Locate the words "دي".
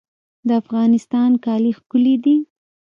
2.23-2.37